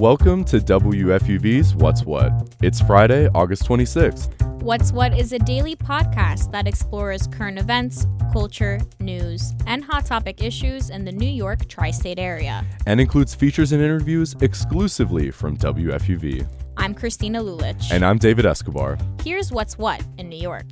Welcome 0.00 0.44
to 0.46 0.56
WFUV's 0.60 1.74
What's 1.74 2.06
What. 2.06 2.56
It's 2.62 2.80
Friday, 2.80 3.28
August 3.34 3.64
26th. 3.64 4.62
What's 4.62 4.92
What 4.92 5.12
is 5.12 5.34
a 5.34 5.38
daily 5.38 5.76
podcast 5.76 6.50
that 6.52 6.66
explores 6.66 7.26
current 7.26 7.58
events, 7.58 8.06
culture, 8.32 8.80
news, 8.98 9.52
and 9.66 9.84
hot 9.84 10.06
topic 10.06 10.42
issues 10.42 10.88
in 10.88 11.04
the 11.04 11.12
New 11.12 11.28
York 11.28 11.68
tri 11.68 11.90
state 11.90 12.18
area. 12.18 12.64
And 12.86 12.98
includes 12.98 13.34
features 13.34 13.72
and 13.72 13.82
interviews 13.82 14.34
exclusively 14.40 15.30
from 15.30 15.58
WFUV. 15.58 16.50
I'm 16.78 16.94
Christina 16.94 17.42
Ljuljic. 17.42 17.92
And 17.92 18.02
I'm 18.02 18.16
David 18.16 18.46
Escobar. 18.46 18.96
Here's 19.22 19.52
What's 19.52 19.76
What 19.76 20.02
in 20.16 20.30
New 20.30 20.40
York. 20.40 20.64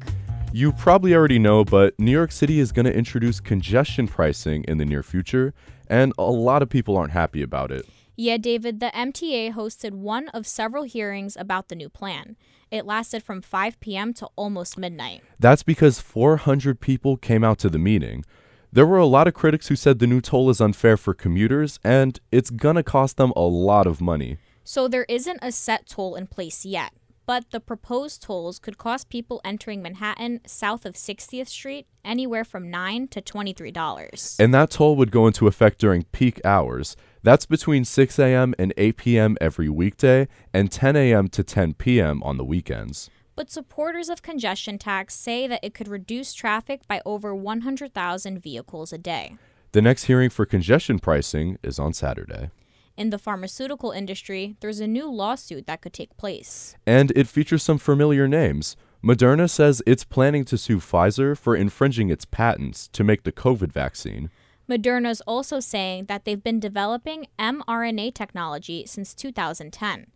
You 0.55 0.73
probably 0.73 1.15
already 1.15 1.39
know, 1.39 1.67
but 1.67 1.93
New 2.01 2.13
York 2.13 2.33
City 2.33 2.61
is 2.61 2.73
going 2.73 2.87
to 2.87 2.95
introduce 2.95 3.41
congestion 3.41 4.09
pricing 4.09 4.65
in 4.65 4.79
the 4.79 4.87
near 4.87 5.03
future, 5.03 5.53
and 5.87 6.15
a 6.17 6.23
lot 6.23 6.63
of 6.63 6.71
people 6.71 6.97
aren't 6.97 7.13
happy 7.13 7.43
about 7.43 7.71
it. 7.71 7.87
Yeah, 8.21 8.37
David, 8.37 8.81
the 8.81 8.91
MTA 8.93 9.53
hosted 9.53 9.93
one 9.93 10.27
of 10.31 10.45
several 10.45 10.83
hearings 10.83 11.37
about 11.37 11.69
the 11.69 11.77
new 11.77 11.89
plan. 11.89 12.35
It 12.69 12.85
lasted 12.85 13.23
from 13.23 13.41
5 13.41 13.79
p.m. 13.79 14.13
to 14.15 14.29
almost 14.35 14.77
midnight. 14.77 15.23
That's 15.39 15.63
because 15.63 16.01
400 16.01 16.81
people 16.81 17.17
came 17.17 17.45
out 17.45 17.59
to 17.59 17.71
the 17.71 17.79
meeting. 17.79 18.25
There 18.73 18.87
were 18.87 18.99
a 18.99 19.07
lot 19.07 19.29
of 19.29 19.35
critics 19.35 19.69
who 19.69 19.77
said 19.77 20.01
the 20.01 20.09
new 20.09 20.21
toll 20.21 20.51
is 20.51 20.61
unfair 20.61 20.97
for 20.97 21.15
commuters 21.15 21.79
and 21.85 22.19
it's 22.33 22.51
gonna 22.51 22.83
cost 22.83 23.19
them 23.19 23.33
a 23.37 23.43
lot 23.43 23.87
of 23.87 24.01
money. 24.01 24.39
So 24.65 24.89
there 24.89 25.07
isn't 25.09 25.39
a 25.41 25.53
set 25.53 25.87
toll 25.87 26.17
in 26.17 26.27
place 26.27 26.65
yet 26.65 26.93
but 27.29 27.51
the 27.51 27.61
proposed 27.61 28.23
tolls 28.23 28.59
could 28.59 28.79
cost 28.79 29.11
people 29.11 29.43
entering 29.45 29.83
Manhattan 29.83 30.41
south 30.47 30.87
of 30.87 30.95
60th 30.95 31.49
Street 31.49 31.87
anywhere 32.03 32.43
from 32.43 32.71
9 32.71 33.07
to 33.09 33.21
$23. 33.21 34.41
And 34.41 34.55
that 34.55 34.71
toll 34.71 34.97
would 34.97 35.11
go 35.11 35.27
into 35.27 35.47
effect 35.47 35.79
during 35.79 36.05
peak 36.05 36.41
hours. 36.43 36.97
That's 37.23 37.47
between 37.47 37.85
6 37.85 38.19
a.m. 38.19 38.55
and 38.59 38.73
8 38.77 38.97
p.m. 38.97 39.37
every 39.41 39.69
weekday 39.69 40.29
and 40.53 40.71
10 40.71 40.97
a.m. 40.97 41.29
to 41.29 41.43
10 41.43 41.75
p.m. 41.75 42.23
on 42.23 42.37
the 42.37 42.45
weekends. 42.45 43.11
But 43.35 43.51
supporters 43.51 44.09
of 44.09 44.23
congestion 44.23 44.79
tax 44.79 45.15
say 45.15 45.47
that 45.47 45.61
it 45.63 45.75
could 45.75 45.89
reduce 45.89 46.35
traffic 46.35 46.87
by 46.89 47.01
over 47.07 47.35
100,000 47.35 48.39
vehicles 48.39 48.93
a 48.93 48.99
day. 48.99 49.37
The 49.73 49.83
next 49.83 50.05
hearing 50.05 50.31
for 50.31 50.47
congestion 50.47 50.99
pricing 50.99 51.59
is 51.63 51.79
on 51.79 51.93
Saturday 51.93 52.51
in 52.99 53.11
the 53.11 53.19
pharmaceutical 53.19 53.93
industry, 53.93 54.57
there's 54.61 54.81
a 54.81 54.87
new 54.87 55.11
lawsuit 55.11 55.67
that 55.67 55.81
could 55.81 55.93
take 55.93 56.17
place. 56.17 56.77
And 56.85 57.13
it 57.15 57.29
features 57.29 57.63
some 57.63 57.79
familiar 57.79 58.27
names. 58.27 58.77
Moderna 59.03 59.49
says 59.49 59.81
it's 59.87 60.03
planning 60.03 60.45
to 60.47 60.59
sue 60.59 60.79
Pfizer 60.79 61.39
for 61.39 61.55
infringing 61.55 62.11
its 62.11 62.25
patents 62.25 62.89
to 62.89 63.05
make 63.05 63.23
the 63.23 63.31
COVID 63.31 63.71
vaccine. 63.73 64.31
Moderna's 64.69 65.23
also 65.23 65.61
saying 65.61 66.05
that 66.07 66.25
they've 66.25 66.43
been 66.43 66.61
developing 66.61 67.27
mRNA 67.39 68.13
technology 68.13 68.85
since 68.87 69.15
2010. 69.15 70.09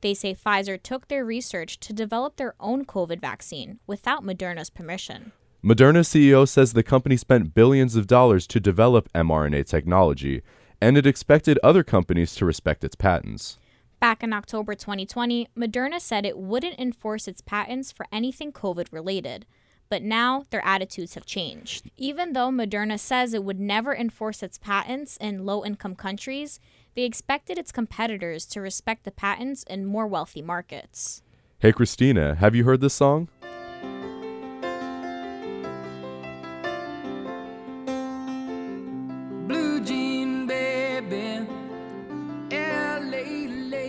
They 0.00 0.14
say 0.14 0.34
Pfizer 0.34 0.80
took 0.80 1.08
their 1.08 1.24
research 1.24 1.80
to 1.80 1.92
develop 1.92 2.36
their 2.36 2.54
own 2.60 2.84
COVID 2.84 3.20
vaccine 3.20 3.80
without 3.86 4.22
Moderna's 4.22 4.70
permission. 4.70 5.32
Moderna 5.64 6.04
CEO 6.04 6.46
says 6.46 6.72
the 6.72 6.84
company 6.84 7.16
spent 7.16 7.54
billions 7.54 7.96
of 7.96 8.06
dollars 8.06 8.46
to 8.46 8.60
develop 8.60 9.12
mRNA 9.12 9.66
technology 9.66 10.42
and 10.80 10.96
it 10.96 11.06
expected 11.06 11.58
other 11.64 11.82
companies 11.82 12.36
to 12.36 12.44
respect 12.44 12.84
its 12.84 12.94
patents. 12.94 13.58
Back 13.98 14.22
in 14.22 14.32
October 14.32 14.74
2020, 14.74 15.48
Moderna 15.56 16.00
said 16.00 16.24
it 16.24 16.38
wouldn't 16.38 16.78
enforce 16.78 17.26
its 17.26 17.40
patents 17.40 17.90
for 17.90 18.06
anything 18.12 18.52
COVID 18.52 18.88
related. 18.92 19.46
But 19.88 20.02
now 20.02 20.44
their 20.50 20.64
attitudes 20.64 21.14
have 21.14 21.26
changed. 21.26 21.90
Even 21.96 22.32
though 22.32 22.50
Moderna 22.50 22.98
says 22.98 23.34
it 23.34 23.44
would 23.44 23.60
never 23.60 23.94
enforce 23.94 24.42
its 24.42 24.58
patents 24.58 25.16
in 25.18 25.46
low 25.46 25.64
income 25.64 25.94
countries, 25.94 26.58
they 26.94 27.04
expected 27.04 27.58
its 27.58 27.70
competitors 27.70 28.46
to 28.46 28.60
respect 28.60 29.04
the 29.04 29.10
patents 29.10 29.62
in 29.64 29.84
more 29.84 30.06
wealthy 30.06 30.42
markets. 30.42 31.22
Hey, 31.58 31.72
Christina, 31.72 32.34
have 32.34 32.54
you 32.54 32.64
heard 32.64 32.80
this 32.80 32.94
song? 32.94 33.28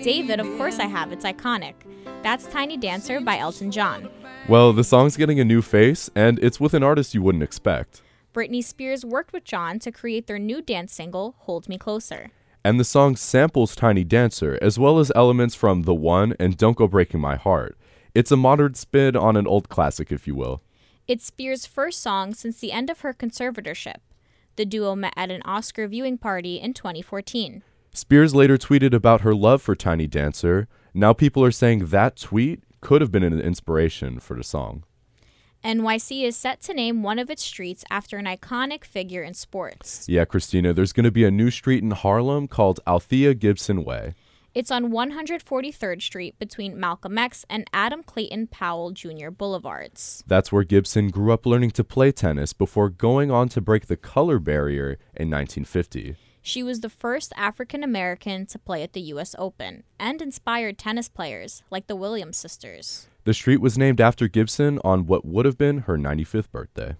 David, 0.03 0.39
of 0.39 0.47
course 0.57 0.79
I 0.79 0.85
have. 0.85 1.11
It's 1.11 1.25
iconic. 1.25 1.73
That's 2.23 2.45
Tiny 2.47 2.77
Dancer 2.77 3.19
by 3.19 3.39
Elton 3.39 3.71
John. 3.71 4.09
Well, 4.49 4.71
the 4.71 4.85
song's 4.85 5.17
getting 5.17 5.41
a 5.41 5.45
new 5.45 5.61
face, 5.61 6.09
and 6.15 6.39
it's 6.39 6.57
with 6.57 6.73
an 6.73 6.81
artist 6.81 7.13
you 7.13 7.21
wouldn't 7.21 7.43
expect. 7.43 8.01
Britney 8.33 8.63
Spears 8.63 9.03
worked 9.03 9.33
with 9.33 9.43
John 9.43 9.77
to 9.79 9.91
create 9.91 10.27
their 10.27 10.39
new 10.39 10.61
dance 10.61 10.93
single, 10.93 11.35
Hold 11.39 11.67
Me 11.67 11.77
Closer. 11.77 12.31
And 12.63 12.79
the 12.79 12.85
song 12.85 13.17
samples 13.17 13.75
Tiny 13.75 14.05
Dancer, 14.05 14.57
as 14.61 14.79
well 14.79 14.99
as 14.99 15.11
elements 15.13 15.53
from 15.53 15.81
The 15.81 15.93
One 15.93 16.33
and 16.39 16.55
Don't 16.55 16.77
Go 16.77 16.87
Breaking 16.87 17.19
My 17.19 17.35
Heart. 17.35 17.77
It's 18.15 18.31
a 18.31 18.37
modern 18.37 18.73
spin 18.75 19.17
on 19.17 19.35
an 19.35 19.47
old 19.47 19.67
classic, 19.67 20.13
if 20.13 20.25
you 20.27 20.33
will. 20.33 20.61
It's 21.09 21.25
Spears' 21.25 21.65
first 21.65 22.01
song 22.01 22.33
since 22.33 22.57
the 22.59 22.71
end 22.71 22.89
of 22.89 23.01
her 23.01 23.13
conservatorship. 23.13 23.97
The 24.55 24.65
duo 24.65 24.95
met 24.95 25.13
at 25.17 25.29
an 25.29 25.41
Oscar 25.43 25.89
viewing 25.89 26.17
party 26.17 26.55
in 26.55 26.73
2014. 26.73 27.63
Spears 27.93 28.33
later 28.33 28.57
tweeted 28.57 28.93
about 28.93 29.21
her 29.21 29.35
love 29.35 29.61
for 29.61 29.75
Tiny 29.75 30.07
Dancer. 30.07 30.69
Now 30.93 31.11
people 31.11 31.43
are 31.43 31.51
saying 31.51 31.87
that 31.87 32.15
tweet 32.15 32.63
could 32.81 33.01
have 33.01 33.11
been 33.11 33.23
an 33.23 33.39
inspiration 33.39 34.19
for 34.19 34.35
the 34.35 34.43
song. 34.43 34.83
NYC 35.63 36.23
is 36.23 36.37
set 36.37 36.61
to 36.61 36.73
name 36.73 37.03
one 37.03 37.19
of 37.19 37.29
its 37.29 37.43
streets 37.43 37.83
after 37.89 38.17
an 38.17 38.25
iconic 38.25 38.85
figure 38.85 39.23
in 39.23 39.33
sports. 39.33 40.05
Yeah, 40.07 40.25
Christina, 40.25 40.71
there's 40.71 40.93
going 40.93 41.03
to 41.03 41.11
be 41.11 41.25
a 41.25 41.31
new 41.31 41.49
street 41.49 41.83
in 41.83 41.91
Harlem 41.91 42.47
called 42.47 42.79
Althea 42.87 43.33
Gibson 43.33 43.83
Way. 43.83 44.13
It's 44.53 44.71
on 44.71 44.91
143rd 44.91 46.01
Street 46.01 46.39
between 46.39 46.79
Malcolm 46.79 47.17
X 47.17 47.45
and 47.49 47.65
Adam 47.73 48.01
Clayton 48.01 48.47
Powell 48.47 48.91
Jr. 48.91 49.29
Boulevards. 49.29 50.23
That's 50.25 50.51
where 50.51 50.63
Gibson 50.63 51.09
grew 51.09 51.31
up 51.31 51.45
learning 51.45 51.71
to 51.71 51.83
play 51.83 52.11
tennis 52.11 52.53
before 52.53 52.89
going 52.89 53.29
on 53.29 53.49
to 53.49 53.61
break 53.61 53.85
the 53.87 53.97
color 53.97 54.39
barrier 54.39 54.97
in 55.13 55.29
1950. 55.29 56.15
She 56.47 56.63
was 56.63 56.79
the 56.79 56.89
first 56.89 57.33
African 57.35 57.83
American 57.83 58.45
to 58.45 58.57
play 58.57 58.81
at 58.81 58.93
the 58.93 59.01
U.S. 59.11 59.35
Open 59.37 59.83
and 59.99 60.21
inspired 60.21 60.77
tennis 60.77 61.09
players 61.09 61.61
like 61.69 61.87
the 61.87 61.95
Williams 61.97 62.37
sisters. 62.37 63.09
The 63.25 63.33
street 63.33 63.59
was 63.59 63.77
named 63.77 63.99
after 63.99 64.29
Gibson 64.29 64.79
on 64.81 65.07
what 65.07 65.25
would 65.25 65.45
have 65.45 65.57
been 65.57 65.79
her 65.79 65.97
95th 65.97 66.49
birthday. 66.49 66.95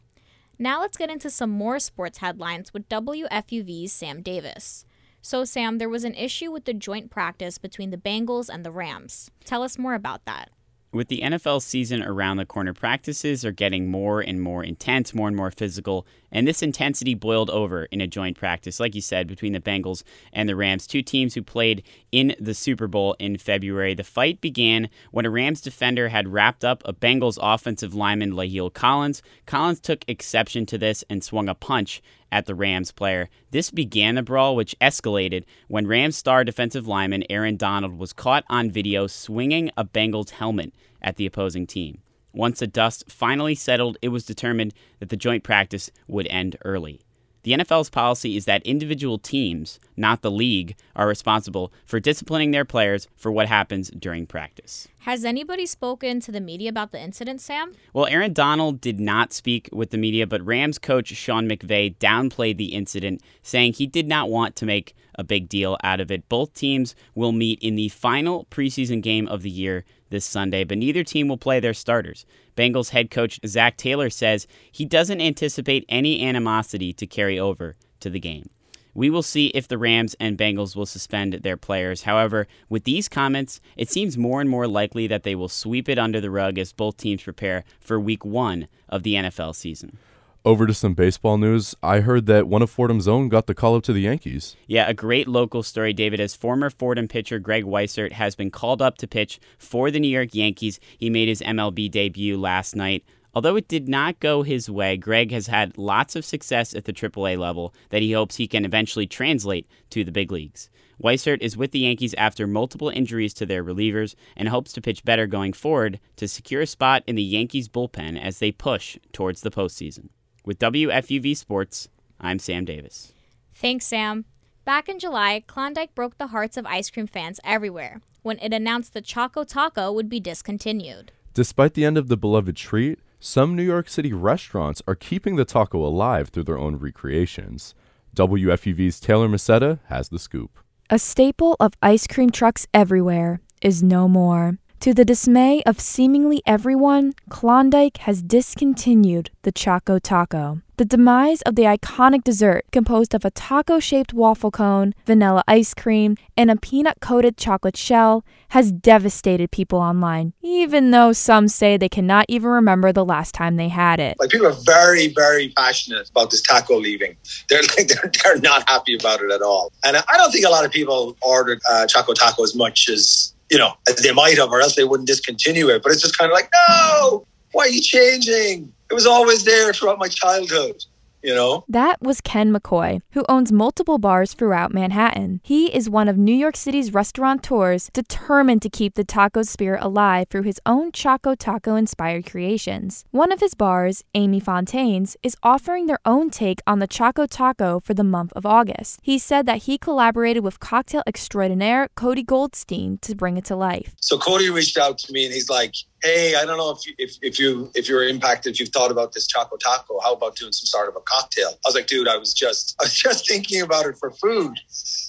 Now 0.60 0.82
let's 0.82 0.98
get 0.98 1.10
into 1.10 1.30
some 1.30 1.50
more 1.50 1.80
sports 1.80 2.18
headlines 2.18 2.74
with 2.74 2.90
WFUV's 2.90 3.94
Sam 3.94 4.22
Davis. 4.22 4.84
So, 5.22 5.46
Sam, 5.46 5.78
there 5.78 5.88
was 5.88 6.04
an 6.04 6.16
issue 6.16 6.52
with 6.52 6.66
the 6.66 6.74
joint 6.74 7.10
practice 7.10 7.58
between 7.58 7.92
the 7.92 7.98
Bengals 7.98 8.50
and 8.50 8.66
the 8.66 8.72
Rams. 8.72 9.32
Tell 9.46 9.64
us 9.64 9.78
more 9.78 9.94
about 9.94 10.26
that. 10.26 10.50
With 10.94 11.10
the 11.10 11.20
NFL 11.20 11.62
season 11.62 12.02
around 12.02 12.38
the 12.38 12.46
corner, 12.46 12.74
practices 12.74 13.44
are 13.44 13.52
getting 13.52 13.92
more 13.92 14.22
and 14.22 14.42
more 14.42 14.64
intense, 14.64 15.14
more 15.14 15.28
and 15.28 15.36
more 15.36 15.52
physical, 15.52 16.08
and 16.32 16.48
this 16.48 16.64
intensity 16.64 17.14
boiled 17.14 17.50
over 17.50 17.84
in 17.86 18.00
a 18.00 18.08
joint 18.08 18.38
practice, 18.38 18.80
like 18.80 18.96
you 18.96 19.02
said, 19.02 19.28
between 19.28 19.52
the 19.52 19.60
Bengals 19.60 20.04
and 20.32 20.48
the 20.48 20.56
Rams, 20.56 20.88
two 20.88 21.02
teams 21.02 21.34
who 21.34 21.42
played 21.42 21.84
in 22.14 22.36
the 22.40 22.54
Super 22.54 22.88
Bowl 22.88 23.18
in 23.20 23.38
February. 23.38 23.96
The 23.96 24.06
fight 24.06 24.40
began 24.40 24.88
when 25.12 25.26
a 25.26 25.30
Rams 25.30 25.60
defender 25.60 26.08
had 26.08 26.30
wrapped 26.30 26.64
up 26.64 26.82
a 26.86 26.94
Bengals 26.94 27.38
offensive 27.42 27.94
lineman, 27.94 28.32
La'el 28.32 28.74
Collins. 28.74 29.22
Collins 29.46 29.82
took 29.82 30.06
exception 30.08 30.66
to 30.68 30.78
this 30.78 31.04
and 31.10 31.22
swung 31.22 31.50
a 31.50 31.54
punch 31.54 32.02
at 32.32 32.46
the 32.46 32.56
Rams 32.56 32.92
player. 32.92 33.30
This 33.52 33.72
began 33.72 34.16
the 34.16 34.24
brawl, 34.24 34.56
which 34.56 34.76
escalated 34.82 35.44
when 35.68 35.88
Rams 35.88 36.18
star 36.18 36.44
defensive 36.44 36.88
lineman 36.88 37.24
Aaron 37.30 37.58
Donald 37.58 37.98
was 37.98 38.14
caught 38.14 38.44
on 38.50 38.72
video 38.72 39.08
swinging 39.08 39.72
a 39.78 39.86
Bengals 39.86 40.32
helmet 40.32 40.74
at 41.02 41.16
the 41.16 41.26
opposing 41.26 41.68
team. 41.68 42.02
Once 42.34 42.60
the 42.60 42.68
dust 42.68 43.06
finally 43.10 43.56
settled, 43.56 43.98
it 44.02 44.10
was 44.10 44.26
determined 44.26 44.74
that 45.00 45.10
the 45.10 45.18
joint 45.18 45.44
practice 45.44 45.90
would 46.08 46.28
end 46.28 46.56
early. 46.64 47.02
The 47.44 47.54
NFL's 47.54 47.90
policy 47.90 48.36
is 48.36 48.46
that 48.46 48.62
individual 48.64 49.18
teams, 49.18 49.80
not 49.96 50.22
the 50.22 50.30
league, 50.30 50.76
are 50.96 51.08
responsible 51.08 51.72
for 51.86 52.00
disciplining 52.00 52.52
their 52.52 52.66
players 52.66 53.08
for 53.16 53.32
what 53.32 53.48
happens 53.48 53.90
during 53.92 54.26
practice. 54.26 54.90
Has 55.08 55.24
anybody 55.24 55.66
spoken 55.66 56.20
to 56.20 56.34
the 56.34 56.42
media 56.42 56.68
about 56.68 56.92
the 56.92 57.02
incident, 57.02 57.40
Sam? 57.40 57.72
Well, 57.94 58.08
Aaron 58.08 58.34
Donald 58.34 58.82
did 58.82 59.00
not 59.00 59.32
speak 59.32 59.70
with 59.72 59.92
the 59.92 59.98
media, 59.98 60.28
but 60.28 60.46
Rams 60.46 60.78
coach 60.78 61.08
Sean 61.08 61.48
McVay 61.48 61.96
downplayed 61.96 62.58
the 62.58 62.74
incident, 62.74 63.22
saying 63.42 63.72
he 63.72 63.88
did 63.88 64.06
not 64.06 64.30
want 64.30 64.58
to 64.58 64.66
make 64.66 64.94
a 65.16 65.24
big 65.24 65.48
deal 65.48 65.78
out 65.82 66.02
of 66.02 66.12
it. 66.12 66.28
Both 66.28 66.56
teams 66.56 66.94
will 67.16 67.32
meet 67.32 67.58
in 67.62 67.76
the 67.76 67.88
final 67.88 68.48
preseason 68.52 69.02
game 69.02 69.30
of 69.30 69.44
the 69.44 69.50
year 69.50 69.86
this 70.10 70.26
Sunday, 70.26 70.66
but 70.66 70.78
neither 70.78 71.06
team 71.06 71.30
will 71.30 71.38
play 71.38 71.62
their 71.62 71.74
starters. 71.74 72.26
Bengals 72.58 72.90
head 72.90 73.10
coach 73.10 73.40
Zac 73.46 73.78
Taylor 73.78 74.10
says 74.10 74.46
he 74.70 74.84
doesn't 74.84 75.22
anticipate 75.22 75.86
any 75.88 76.22
animosity 76.22 76.92
to 76.92 77.08
carry 77.08 77.40
over 77.40 77.76
to 78.02 78.10
the 78.10 78.20
game. 78.20 78.50
We 78.98 79.12
will 79.12 79.22
see 79.22 79.50
if 79.50 79.68
the 79.68 79.78
Rams 79.78 80.16
and 80.20 80.40
Bengals 80.40 80.76
will 80.76 80.88
suspend 80.88 81.34
their 81.34 81.56
players. 81.56 82.02
However, 82.02 82.48
with 82.68 82.84
these 82.84 83.08
comments, 83.08 83.60
it 83.76 83.92
seems 83.92 84.18
more 84.18 84.42
and 84.42 84.50
more 84.50 84.68
likely 84.68 85.06
that 85.06 85.22
they 85.22 85.36
will 85.36 85.50
sweep 85.50 85.88
it 85.88 86.00
under 86.00 86.20
the 86.20 86.32
rug 86.32 86.58
as 86.58 86.74
both 86.74 86.98
teams 86.98 87.22
prepare 87.22 87.64
for 87.80 88.00
week 88.00 88.26
one 88.26 88.68
of 88.90 89.04
the 89.04 89.14
NFL 89.14 89.54
season. 89.54 90.00
Over 90.44 90.66
to 90.66 90.74
some 90.74 90.96
baseball 90.96 91.38
news. 91.38 91.76
I 91.84 92.00
heard 92.00 92.26
that 92.26 92.48
one 92.48 92.64
of 92.64 92.72
Fordham's 92.72 93.08
own 93.08 93.30
got 93.30 93.46
the 93.46 93.54
call 93.54 93.76
up 93.76 93.84
to 93.84 93.94
the 93.94 94.02
Yankees. 94.02 94.56
Yeah, 94.66 94.90
a 94.90 94.96
great 94.96 95.28
local 95.28 95.62
story, 95.62 95.94
David. 95.94 96.20
As 96.20 96.36
former 96.36 96.72
Fordham 96.72 97.08
pitcher 97.08 97.38
Greg 97.38 97.66
Weissert 97.66 98.14
has 98.14 98.34
been 98.34 98.50
called 98.50 98.82
up 98.82 98.98
to 98.98 99.08
pitch 99.08 99.40
for 99.60 99.92
the 99.92 100.00
New 100.00 100.08
York 100.08 100.34
Yankees. 100.34 100.80
He 100.98 101.12
made 101.12 101.28
his 101.28 101.42
MLB 101.42 101.92
debut 101.92 102.36
last 102.36 102.76
night. 102.76 103.04
Although 103.34 103.56
it 103.56 103.68
did 103.68 103.88
not 103.88 104.20
go 104.20 104.42
his 104.42 104.70
way, 104.70 104.98
Greg 104.98 105.32
has 105.32 105.48
had 105.48 105.78
lots 105.78 106.16
of 106.16 106.26
success 106.26 106.74
at 106.74 106.86
the 106.86 106.94
AAA 106.94 107.38
level 107.38 107.74
that 107.90 108.02
he 108.02 108.14
hopes 108.14 108.38
he 108.38 108.48
can 108.48 108.66
eventually 108.66 109.06
translate 109.06 109.68
to 109.92 110.04
the 110.04 110.12
big 110.12 110.32
leagues. 110.32 110.70
Weissert 111.02 111.42
is 111.42 111.56
with 111.56 111.72
the 111.72 111.80
Yankees 111.80 112.16
after 112.16 112.48
multiple 112.48 112.90
injuries 112.90 113.34
to 113.36 113.46
their 113.46 113.64
relievers 113.64 114.16
and 114.36 114.50
hopes 114.50 114.74
to 114.74 114.82
pitch 114.82 115.06
better 115.06 115.28
going 115.28 115.54
forward 115.54 116.00
to 116.16 116.28
secure 116.28 116.62
a 116.62 116.68
spot 116.68 117.04
in 117.06 117.16
the 117.16 117.22
Yankees 117.22 117.70
bullpen 117.70 118.20
as 118.20 118.40
they 118.40 118.52
push 118.52 118.98
towards 119.14 119.42
the 119.42 119.52
postseason. 119.52 120.10
With 120.44 120.58
WFUV 120.58 121.38
Sports, 121.38 121.90
I'm 122.20 122.40
Sam 122.40 122.66
Davis. 122.66 123.14
Thanks, 123.54 123.86
Sam. 123.86 124.26
Back 124.66 124.90
in 124.90 124.98
July, 124.98 125.44
Klondike 125.46 125.94
broke 125.94 126.18
the 126.18 126.28
hearts 126.28 126.58
of 126.58 126.66
ice 126.66 126.90
cream 126.90 127.08
fans 127.08 127.40
everywhere 127.44 128.02
when 128.24 128.40
it 128.40 128.54
announced 128.54 128.94
the 128.94 129.02
Choco 129.02 129.44
Taco 129.44 129.92
would 129.92 130.10
be 130.10 130.20
discontinued. 130.20 131.12
Despite 131.34 131.76
the 131.76 131.86
end 131.86 131.98
of 131.98 132.08
the 132.08 132.18
beloved 132.18 132.56
treat, 132.56 133.00
some 133.20 133.56
New 133.56 133.64
York 133.64 133.90
City 133.90 134.14
restaurants 134.14 134.82
are 134.88 134.96
keeping 134.96 135.36
the 135.36 135.46
taco 135.46 135.84
alive 135.84 136.30
through 136.30 136.44
their 136.44 136.58
own 136.58 136.76
recreations. 136.76 137.74
WFUV's 138.16 139.00
Taylor 139.00 139.28
Macetta 139.28 139.80
has 139.86 140.10
the 140.10 140.20
scoop. 140.20 140.60
A 140.90 141.00
staple 141.00 141.56
of 141.60 141.74
ice 141.82 142.08
cream 142.08 142.30
trucks 142.30 142.68
everywhere 142.74 143.42
is 143.62 143.82
no 143.82 144.08
more. 144.08 144.60
To 144.82 144.94
the 144.94 145.04
dismay 145.04 145.64
of 145.66 145.80
seemingly 145.80 146.44
everyone, 146.46 147.14
Klondike 147.30 147.98
has 147.98 148.22
discontinued 148.22 149.32
the 149.42 149.52
Choco 149.52 149.98
Taco. 149.98 150.62
The 150.78 150.86
demise 150.86 151.42
of 151.42 151.56
the 151.56 151.64
iconic 151.64 152.24
dessert, 152.24 152.64
composed 152.72 153.16
of 153.16 153.26
a 153.26 153.32
taco 153.32 153.80
shaped 153.80 154.14
waffle 154.14 154.52
cone, 154.52 154.94
vanilla 155.08 155.44
ice 155.48 155.74
cream, 155.74 156.16
and 156.38 156.52
a 156.52 156.56
peanut 156.56 157.00
coated 157.02 157.38
chocolate 157.38 157.76
shell, 157.76 158.24
has 158.50 158.72
devastated 158.72 159.50
people 159.50 159.80
online, 159.80 160.34
even 160.44 160.92
though 160.92 161.12
some 161.12 161.48
say 161.48 161.76
they 161.76 161.90
cannot 161.90 162.26
even 162.30 162.52
remember 162.52 162.94
the 162.94 163.04
last 163.04 163.34
time 163.34 163.56
they 163.56 163.70
had 163.70 164.00
it. 164.00 164.16
Like 164.20 164.30
people 164.30 164.46
are 164.46 164.56
very, 164.64 165.08
very 165.08 165.50
passionate 165.58 166.08
about 166.12 166.30
this 166.30 166.44
taco 166.44 166.78
leaving. 166.78 167.18
They're 167.50 167.64
like 167.64 167.88
they're, 167.88 168.12
they're 168.24 168.40
not 168.40 168.70
happy 168.70 168.96
about 168.96 169.22
it 169.22 169.32
at 169.32 169.42
all. 169.42 169.72
And 169.84 169.98
I 169.98 170.18
don't 170.18 170.32
think 170.32 170.46
a 170.46 170.50
lot 170.50 170.64
of 170.64 170.72
people 170.72 171.18
ordered 171.24 171.60
uh, 171.68 171.88
Choco 171.88 172.14
Taco 172.14 172.44
as 172.44 172.56
much 172.56 172.90
as 172.90 173.34
you 173.50 173.58
know, 173.58 173.74
they 174.04 174.14
might 174.14 174.38
have, 174.38 174.52
or 174.52 174.62
else 174.62 174.76
they 174.76 174.84
wouldn't 174.84 175.08
discontinue 175.08 175.70
it. 175.70 175.84
But 175.84 175.92
it's 175.92 176.02
just 176.02 176.18
kind 176.18 176.32
of 176.32 176.36
like, 176.36 176.50
no, 176.70 177.26
why 177.54 177.64
are 177.64 177.70
you 177.70 177.82
changing? 177.82 178.72
It 178.90 178.94
was 178.94 179.06
always 179.06 179.46
there 179.46 179.74
throughout 179.74 180.00
my 180.00 180.08
childhood 180.08 180.84
you 181.22 181.34
know? 181.34 181.66
That 181.68 182.02
was 182.02 182.22
Ken 182.22 182.54
McCoy, 182.54 183.02
who 183.12 183.26
owns 183.28 183.52
multiple 183.52 183.98
bars 183.98 184.34
throughout 184.34 184.74
Manhattan. 184.74 185.42
He 185.44 185.74
is 185.74 185.90
one 185.90 186.08
of 186.08 186.18
New 186.18 186.34
York 186.34 186.56
City's 186.56 186.94
restaurateurs 186.94 187.90
determined 187.94 188.62
to 188.62 188.70
keep 188.70 188.96
the 188.96 189.04
taco 189.04 189.42
spirit 189.44 189.84
alive 189.84 190.28
through 190.30 190.44
his 190.44 190.60
own 190.66 190.92
Choco 190.92 191.36
Taco 191.36 191.76
inspired 191.76 192.26
creations. 192.26 193.06
One 193.12 193.32
of 193.32 193.40
his 193.40 193.54
bars, 193.54 194.04
Amy 194.14 194.40
Fontaine's, 194.40 195.18
is 195.24 195.36
offering 195.44 195.88
their 195.88 196.00
own 196.06 196.30
take 196.30 196.62
on 196.68 196.80
the 196.80 196.88
Choco 196.88 197.26
Taco 197.26 197.80
for 197.80 197.94
the 197.94 198.04
month 198.04 198.34
of 198.34 198.46
August. 198.46 199.00
He 199.02 199.18
said 199.18 199.46
that 199.46 199.64
he 199.64 199.78
collaborated 199.78 200.44
with 200.44 200.60
cocktail 200.60 201.04
extraordinaire 201.08 201.90
Cody 201.96 202.24
Goldstein 202.24 203.00
to 203.00 203.16
bring 203.16 203.38
it 203.38 203.46
to 203.46 203.56
life. 203.56 203.96
So 204.02 204.18
Cody 204.18 204.50
reached 204.50 204.78
out 204.78 204.98
to 205.00 205.14
me 205.14 205.26
and 205.26 205.34
he's 205.34 205.50
like, 205.50 205.74
hey, 206.04 206.36
I 206.36 206.46
don't 206.46 206.58
know 206.58 206.72
if 206.72 206.86
you, 206.86 206.94
if, 206.98 207.18
if 207.22 207.40
you 207.40 207.72
if 207.76 207.90
you're 207.90 208.08
impacted, 208.08 208.54
if 208.54 208.60
you've 208.60 208.70
thought 208.70 208.92
about 208.92 209.14
this 209.14 209.28
Choco 209.28 209.58
Taco, 209.58 210.00
how 210.02 210.14
about 210.14 210.36
doing 210.36 210.52
some 210.52 210.66
sort 210.66 210.90
of 210.90 210.96
a 210.96 211.02
cocktail? 211.02 211.50
I 211.50 211.68
was 211.68 211.76
like, 211.76 211.88
dude, 211.88 212.08
I 212.08 212.18
was 212.18 212.34
just 212.34 212.76
I 212.82 212.86
was 212.86 212.94
just 212.94 213.28
thinking 213.28 213.62
about 213.62 213.86
it 213.86 213.98
for 213.98 214.12
food. 214.12 214.60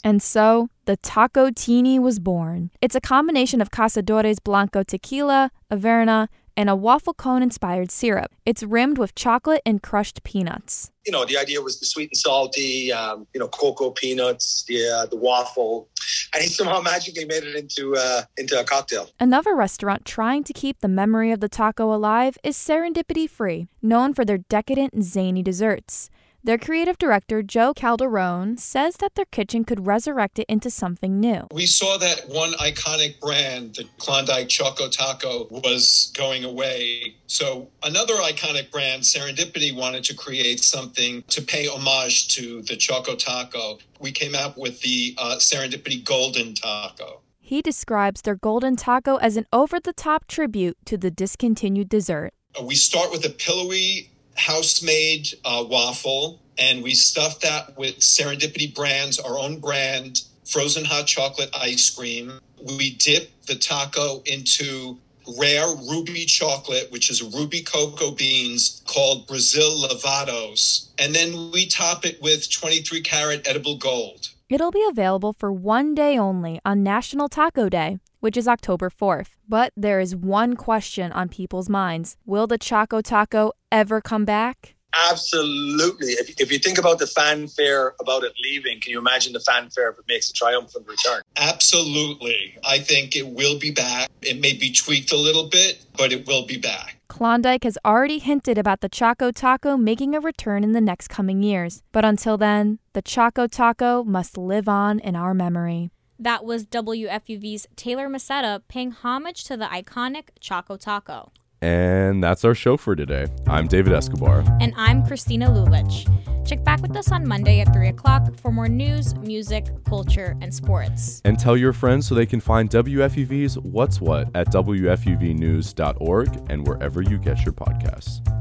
And 0.04 0.22
so 0.22 0.68
the 0.86 0.96
Taco 0.96 1.50
Tini 1.50 1.98
was 1.98 2.18
born. 2.18 2.70
It's 2.80 2.94
a 2.94 3.00
combination 3.00 3.60
of 3.60 3.70
Cazadores 3.70 4.42
Blanco 4.42 4.82
tequila, 4.82 5.50
Averna, 5.70 6.28
and 6.58 6.68
a 6.68 6.74
waffle 6.74 7.14
cone 7.14 7.40
inspired 7.40 7.88
syrup. 7.92 8.32
It's 8.44 8.64
rimmed 8.64 8.98
with 8.98 9.14
chocolate 9.14 9.62
and 9.64 9.80
crushed 9.80 10.24
peanuts. 10.24 10.90
You 11.06 11.12
know, 11.12 11.24
the 11.24 11.38
idea 11.38 11.62
was 11.62 11.78
the 11.78 11.86
sweet 11.86 12.10
and 12.10 12.16
salty, 12.16 12.92
um, 12.92 13.28
you 13.32 13.38
know, 13.38 13.46
cocoa 13.46 13.92
peanuts, 13.92 14.64
the 14.66 14.88
uh, 14.88 15.06
the 15.06 15.16
waffle, 15.16 15.88
and 16.34 16.42
he 16.42 16.48
somehow 16.48 16.80
magically 16.80 17.24
made 17.24 17.44
it 17.44 17.54
into 17.56 17.96
uh, 17.96 18.22
into 18.36 18.58
a 18.58 18.64
cocktail. 18.64 19.10
Another 19.18 19.54
restaurant 19.54 20.04
trying 20.04 20.44
to 20.44 20.52
keep 20.52 20.80
the 20.80 20.88
memory 20.88 21.30
of 21.30 21.40
the 21.40 21.48
taco 21.48 21.92
alive 21.94 22.38
is 22.42 22.56
Serendipity 22.56 23.28
3, 23.28 23.68
known 23.82 24.14
for 24.14 24.24
their 24.24 24.38
decadent 24.38 24.92
and 24.92 25.04
zany 25.04 25.42
desserts. 25.42 26.10
Their 26.48 26.56
creative 26.56 26.96
director, 26.96 27.42
Joe 27.42 27.74
Calderone, 27.74 28.58
says 28.58 28.96
that 29.00 29.16
their 29.16 29.26
kitchen 29.26 29.66
could 29.66 29.86
resurrect 29.86 30.38
it 30.38 30.46
into 30.48 30.70
something 30.70 31.20
new. 31.20 31.46
We 31.52 31.66
saw 31.66 31.98
that 31.98 32.26
one 32.26 32.52
iconic 32.52 33.20
brand, 33.20 33.74
the 33.74 33.84
Klondike 33.98 34.48
Choco 34.48 34.88
Taco, 34.88 35.46
was 35.50 36.10
going 36.16 36.44
away. 36.44 37.16
So 37.26 37.68
another 37.82 38.14
iconic 38.14 38.70
brand, 38.70 39.02
Serendipity, 39.02 39.76
wanted 39.76 40.04
to 40.04 40.14
create 40.14 40.60
something 40.60 41.22
to 41.28 41.42
pay 41.42 41.68
homage 41.68 42.34
to 42.36 42.62
the 42.62 42.76
Choco 42.76 43.14
Taco. 43.14 43.76
We 44.00 44.10
came 44.10 44.34
out 44.34 44.56
with 44.56 44.80
the 44.80 45.16
uh, 45.18 45.36
Serendipity 45.36 46.02
Golden 46.02 46.54
Taco. 46.54 47.20
He 47.40 47.60
describes 47.60 48.22
their 48.22 48.36
golden 48.36 48.76
taco 48.76 49.16
as 49.16 49.36
an 49.36 49.44
over 49.52 49.80
the 49.80 49.92
top 49.92 50.26
tribute 50.26 50.78
to 50.86 50.96
the 50.96 51.10
discontinued 51.10 51.90
dessert. 51.90 52.32
We 52.62 52.74
start 52.74 53.10
with 53.10 53.26
a 53.26 53.30
pillowy 53.30 54.10
house 54.38 54.82
made 54.82 55.28
uh, 55.44 55.64
waffle, 55.68 56.40
and 56.56 56.82
we 56.82 56.94
stuffed 56.94 57.42
that 57.42 57.76
with 57.76 57.98
Serendipity 57.98 58.74
Brands, 58.74 59.18
our 59.18 59.38
own 59.38 59.60
brand, 59.60 60.22
frozen 60.44 60.84
hot 60.84 61.06
chocolate 61.06 61.50
ice 61.54 61.90
cream. 61.90 62.40
We 62.78 62.94
dip 62.94 63.30
the 63.46 63.54
taco 63.54 64.22
into 64.26 64.98
rare 65.36 65.68
ruby 65.88 66.24
chocolate, 66.24 66.90
which 66.90 67.10
is 67.10 67.22
ruby 67.22 67.62
cocoa 67.62 68.12
beans 68.12 68.82
called 68.86 69.26
Brazil 69.26 69.86
Lavados. 69.86 70.88
And 70.98 71.14
then 71.14 71.50
we 71.52 71.66
top 71.66 72.06
it 72.06 72.20
with 72.22 72.50
23 72.50 73.02
karat 73.02 73.46
edible 73.46 73.76
gold. 73.76 74.30
It'll 74.48 74.70
be 74.70 74.86
available 74.88 75.34
for 75.34 75.52
one 75.52 75.94
day 75.94 76.16
only 76.16 76.58
on 76.64 76.82
National 76.82 77.28
Taco 77.28 77.68
Day, 77.68 77.98
which 78.20 78.36
is 78.36 78.48
October 78.48 78.88
4th. 78.88 79.28
But 79.46 79.72
there 79.76 80.00
is 80.00 80.16
one 80.16 80.56
question 80.56 81.12
on 81.12 81.28
people's 81.28 81.68
minds 81.68 82.16
Will 82.24 82.46
the 82.46 82.56
Choco 82.56 83.02
Taco 83.02 83.52
ever 83.72 84.00
come 84.00 84.24
back? 84.24 84.74
Absolutely. 85.10 86.12
If, 86.12 86.40
if 86.40 86.50
you 86.50 86.58
think 86.58 86.78
about 86.78 86.98
the 86.98 87.06
fanfare 87.06 87.94
about 88.00 88.24
it 88.24 88.32
leaving, 88.42 88.80
can 88.80 88.90
you 88.90 88.98
imagine 88.98 89.32
the 89.32 89.40
fanfare 89.40 89.90
if 89.90 89.98
it 89.98 90.04
makes 90.08 90.30
a 90.30 90.32
triumphant 90.32 90.86
return? 90.88 91.22
Absolutely. 91.36 92.58
I 92.66 92.78
think 92.78 93.14
it 93.14 93.28
will 93.28 93.58
be 93.58 93.70
back. 93.70 94.08
It 94.22 94.40
may 94.40 94.54
be 94.54 94.72
tweaked 94.72 95.12
a 95.12 95.16
little 95.16 95.48
bit, 95.48 95.84
but 95.96 96.12
it 96.12 96.26
will 96.26 96.46
be 96.46 96.56
back. 96.56 96.96
Klondike 97.08 97.64
has 97.64 97.78
already 97.84 98.18
hinted 98.18 98.58
about 98.58 98.80
the 98.80 98.88
Choco 98.88 99.30
Taco 99.30 99.76
making 99.76 100.14
a 100.14 100.20
return 100.20 100.64
in 100.64 100.72
the 100.72 100.80
next 100.80 101.08
coming 101.08 101.42
years. 101.42 101.82
But 101.92 102.04
until 102.04 102.38
then, 102.38 102.78
the 102.92 103.02
Choco 103.02 103.46
Taco 103.46 104.04
must 104.04 104.38
live 104.38 104.68
on 104.68 105.00
in 105.00 105.14
our 105.14 105.34
memory. 105.34 105.90
That 106.18 106.44
was 106.44 106.66
WFUV's 106.66 107.66
Taylor 107.76 108.08
Macetta 108.08 108.62
paying 108.68 108.90
homage 108.90 109.44
to 109.44 109.56
the 109.56 109.66
iconic 109.66 110.30
Choco 110.40 110.76
Taco. 110.76 111.30
And 111.60 112.22
that's 112.22 112.44
our 112.44 112.54
show 112.54 112.76
for 112.76 112.94
today. 112.94 113.26
I'm 113.46 113.66
David 113.66 113.92
Escobar. 113.92 114.44
And 114.60 114.72
I'm 114.76 115.04
Christina 115.04 115.48
Ljuljic. 115.48 116.46
Check 116.46 116.64
back 116.64 116.80
with 116.80 116.96
us 116.96 117.12
on 117.12 117.26
Monday 117.26 117.60
at 117.60 117.72
3 117.74 117.88
o'clock 117.88 118.34
for 118.40 118.50
more 118.50 118.68
news, 118.68 119.14
music, 119.16 119.66
culture, 119.84 120.36
and 120.40 120.54
sports. 120.54 121.20
And 121.24 121.38
tell 121.38 121.56
your 121.56 121.72
friends 121.74 122.06
so 122.06 122.14
they 122.14 122.26
can 122.26 122.40
find 122.40 122.70
WFUV's 122.70 123.58
What's 123.58 124.00
What 124.00 124.34
at 124.34 124.50
WFUVnews.org 124.52 126.50
and 126.50 126.66
wherever 126.66 127.02
you 127.02 127.18
get 127.18 127.44
your 127.44 127.52
podcasts. 127.52 128.37